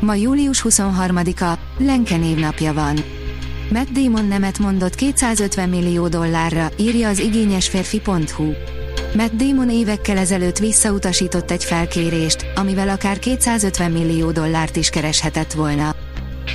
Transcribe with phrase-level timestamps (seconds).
[0.00, 2.98] Ma július 23-a, Lenke névnapja van.
[3.72, 8.52] Matt Damon nemet mondott 250 millió dollárra, írja az igényesférfi.hu.
[9.14, 15.94] Matt Damon évekkel ezelőtt visszautasított egy felkérést, amivel akár 250 millió dollárt is kereshetett volna.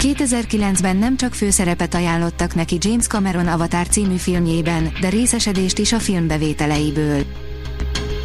[0.00, 5.98] 2009-ben nem csak főszerepet ajánlottak neki James Cameron Avatar című filmjében, de részesedést is a
[5.98, 7.22] film bevételeiből.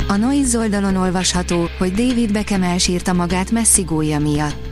[0.08, 4.71] A Noise oldalon olvasható, hogy David Beckham elsírta magát Messi gólya miatt.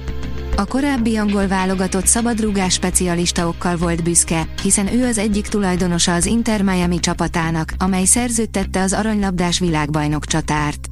[0.60, 6.26] A korábbi angol válogatott szabadrúgás specialista okkal volt büszke, hiszen ő az egyik tulajdonosa az
[6.26, 10.88] Inter Miami csapatának, amely szerződtette az aranylabdás világbajnok csatárt.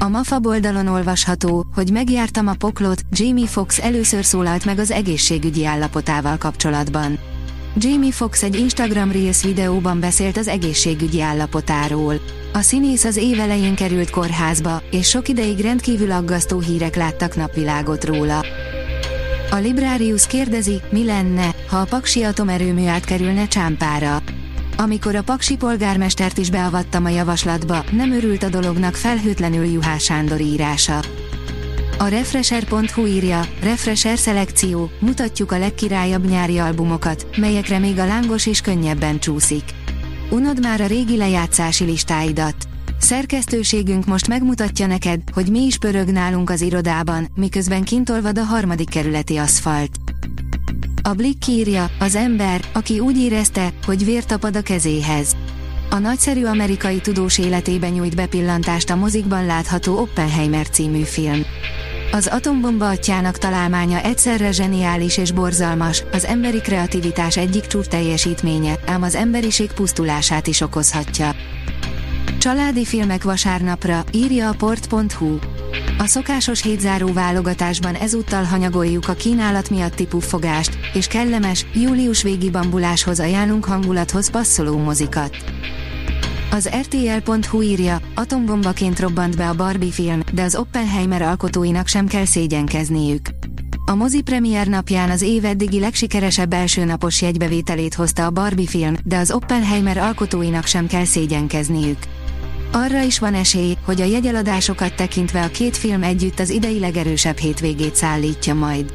[0.00, 5.64] A MAFA oldalon olvasható, hogy megjártam a poklot, Jamie Fox először szólalt meg az egészségügyi
[5.64, 7.18] állapotával kapcsolatban.
[7.76, 12.14] Jamie Fox egy Instagram Reels videóban beszélt az egészségügyi állapotáról.
[12.52, 18.04] A színész az év elején került kórházba, és sok ideig rendkívül aggasztó hírek láttak napvilágot
[18.04, 18.44] róla.
[19.50, 24.22] A Librarius kérdezi, mi lenne, ha a Paksi atomerőmű átkerülne Csámpára.
[24.76, 30.40] Amikor a Paksi polgármestert is beavattam a javaslatba, nem örült a dolognak felhőtlenül Juhás Sándor
[30.40, 31.00] írása.
[31.98, 38.60] A Refresher.hu írja, Refresher szelekció, mutatjuk a legkirályabb nyári albumokat, melyekre még a lángos is
[38.60, 39.64] könnyebben csúszik.
[40.30, 42.54] Unod már a régi lejátszási listáidat.
[42.98, 48.88] Szerkesztőségünk most megmutatja neked, hogy mi is pörög nálunk az irodában, miközben kintolvad a harmadik
[48.88, 49.90] kerületi aszfalt.
[51.02, 55.36] A Blick írja, az ember, aki úgy érezte, hogy vér tapad a kezéhez.
[55.90, 61.42] A nagyszerű amerikai tudós életében nyújt bepillantást a mozikban látható Oppenheimer című film.
[62.14, 69.02] Az atombomba atyának találmánya egyszerre zseniális és borzalmas, az emberi kreativitás egyik csúcs teljesítménye, ám
[69.02, 71.34] az emberiség pusztulását is okozhatja.
[72.38, 75.38] Családi filmek vasárnapra, írja a port.hu.
[75.98, 83.20] A szokásos hétzáró válogatásban ezúttal hanyagoljuk a kínálat miatti puffogást, és kellemes, július végi bambuláshoz
[83.20, 85.36] ajánlunk hangulathoz passzoló mozikat.
[86.54, 92.24] Az RTL.hu írja, atombombaként robbant be a Barbie film, de az Oppenheimer alkotóinak sem kell
[92.24, 93.28] szégyenkezniük.
[93.86, 98.94] A mozi premier napján az év eddigi legsikeresebb első napos jegybevételét hozta a Barbie film,
[99.04, 101.98] de az Oppenheimer alkotóinak sem kell szégyenkezniük.
[102.72, 107.36] Arra is van esély, hogy a jegyeladásokat tekintve a két film együtt az idei legerősebb
[107.36, 108.92] hétvégét szállítja majd.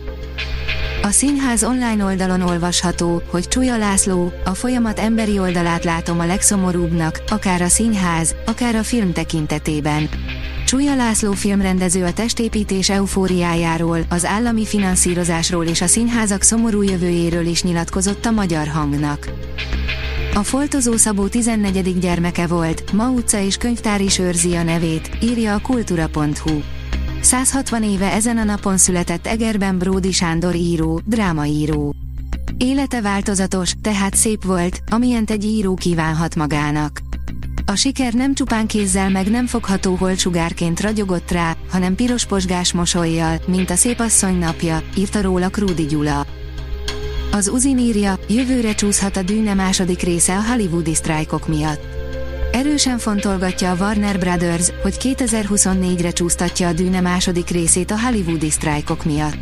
[1.02, 7.22] A színház online oldalon olvasható, hogy Csúlya László, a folyamat emberi oldalát látom a legszomorúbbnak,
[7.28, 10.10] akár a színház, akár a film tekintetében.
[10.66, 17.64] Csúlya László filmrendező a testépítés eufóriájáról, az állami finanszírozásról és a színházak szomorú jövőjéről is
[17.64, 19.30] nyilatkozott a magyar hangnak.
[20.34, 22.00] A foltozó Szabó 14.
[22.00, 26.62] gyermeke volt, ma utca és könyvtár is őrzi a nevét, írja a kultura.hu.
[27.22, 31.96] 160 éve ezen a napon született Egerben Bródi Sándor író, drámaíró.
[32.58, 37.00] Élete változatos, tehát szép volt, amilyent egy író kívánhat magának.
[37.66, 43.42] A siker nem csupán kézzel meg nem fogható holcsugárként ragyogott rá, hanem piros posgás mosolyjal,
[43.48, 46.26] mint a szép asszony napja, írta róla Krúdi Gyula.
[47.32, 51.99] Az Uzin írja, jövőre csúszhat a Dűne második része a hollywoodi sztrájkok miatt.
[52.52, 59.06] Erősen fontolgatja a Warner Brothers, hogy 2024-re csúsztatja a Dűne második részét a hollywoodi sztrájkok
[59.06, 59.38] miatt.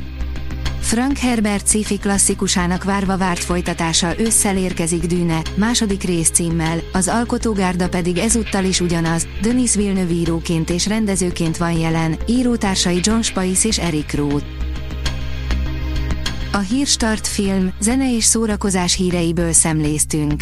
[0.79, 7.89] Frank Herbert sci klasszikusának várva várt folytatása ősszel érkezik Dűne, második rész címmel, az alkotógárda
[7.89, 13.77] pedig ezúttal is ugyanaz, Denis Villeneuve íróként és rendezőként van jelen, írótársai John Spice és
[13.77, 14.45] Eric Roth.
[16.51, 20.41] A Hírstart film, zene és szórakozás híreiből szemléztünk.